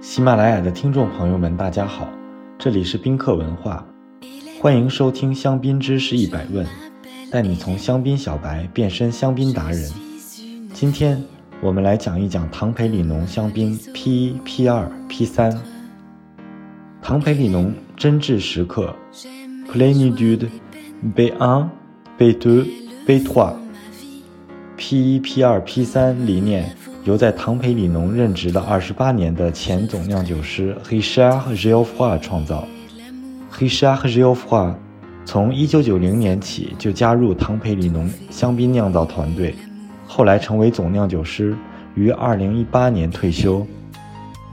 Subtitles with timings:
[0.00, 2.08] 喜马拉雅的听众朋友们，大家好，
[2.58, 3.84] 这里是宾客文化，
[4.58, 6.66] 欢迎收听香槟知识一百问，
[7.30, 9.90] 带你从香槟小白变身香槟达人。
[10.72, 11.22] 今天
[11.60, 15.54] 我们来讲一讲唐培里农香槟 P 一、P 二、P 三。
[17.02, 18.96] 唐培里农真挚时刻
[19.70, 20.48] Plénitude
[21.14, 21.68] B 1
[22.16, 22.66] B 2
[23.06, 23.54] B 3
[24.78, 26.74] P 一、P 二、P 三理念。
[27.04, 32.68] 由在唐培里农任职了二十八年的前总酿酒师 Richard Geoffroy 创造。
[33.58, 34.74] Richard Geoffroy
[35.24, 39.54] 从一九九零年起就加入唐培里农香槟酿造团队，
[40.06, 41.56] 后来成为总酿酒师，
[41.94, 43.66] 于二零一八年退休。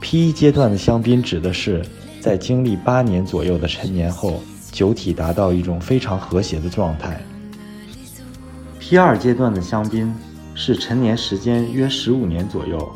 [0.00, 1.84] P 一阶段的香槟指的是
[2.20, 4.40] 在经历八年左右的陈年后，
[4.72, 7.20] 酒体达到一种非常和谐的状态。
[8.78, 10.14] P 二阶段的香槟。
[10.60, 12.92] 是陈年时间约十五年左右，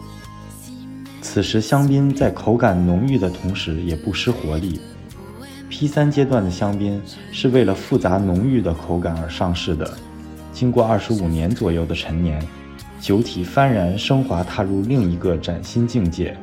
[1.21, 4.81] 此时香槟在口感浓郁的同时也不失活力。
[5.71, 9.89] P 三阶段的香槟是为了复杂浓郁的口感而上市的，
[10.53, 12.45] 经过二十五年左右的陈年，
[13.01, 16.37] 酒体幡然升华，踏入另一个崭新境界。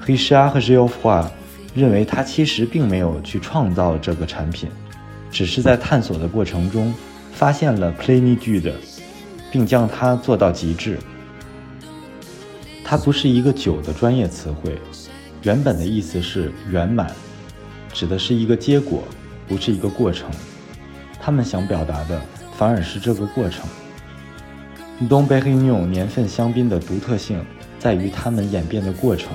[0.00, 1.30] 黑石阿和 g i o f r
[1.74, 4.70] 认为他其实并没有去创造这个产品，
[5.30, 6.92] 只是在探索的过程中
[7.30, 8.72] 发现了 Plénitude。
[9.50, 10.98] 并将它做到极致。
[12.84, 14.78] 它不是一个酒的专业词汇，
[15.42, 17.14] 原本的意思是圆满，
[17.92, 19.04] 指的是一个结果，
[19.46, 20.28] 不是一个过程。
[21.20, 22.20] 他们想表达的
[22.56, 23.68] 反而是这个过程。
[25.08, 27.44] 东北黑妞年份香槟的独特性
[27.78, 29.30] 在于它们演变的过程，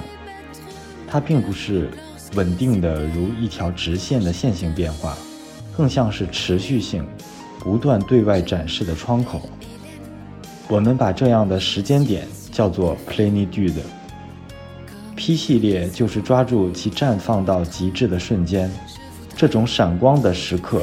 [1.08, 1.90] 它并不是
[2.36, 5.18] 稳定的如一条直线的线性变化，
[5.76, 7.08] 更像是持续性、
[7.60, 9.50] 不断对外展示的窗口。
[10.68, 13.82] 我们把这样的时间点叫做 plenitude。
[15.16, 18.70] P 系列就是抓住其绽放到极致的瞬间，
[19.38, 20.81] 这种闪光的时刻，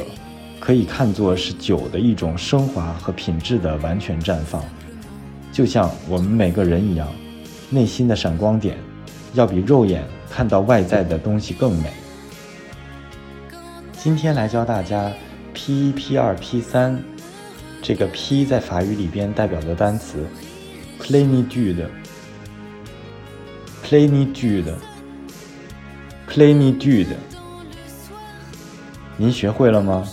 [0.59, 4.63] 可以看作是酒的一种升华和品质的完全绽放。
[5.51, 7.07] 就像我们每个人一样，
[7.69, 8.77] 内心的闪光点，
[9.33, 11.91] 要比肉眼看到外在的东西更美。
[13.91, 15.11] 今天来教大家
[15.53, 17.03] P 一、P 二、P 三。
[17.83, 20.25] 这个 P 在法语里边代表的单词
[21.01, 21.43] ，Pliny
[23.83, 27.07] Dude，Pliny Dude，Pliny Dude，
[29.17, 30.07] 您学会了吗？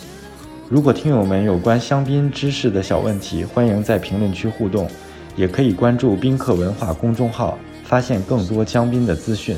[0.69, 4.91] 如果听友们有关香槟知识的小问题，欢迎在评论区互动，
[5.37, 9.57] 也可以关注宾客文化公众号，发现更多香槟的资讯。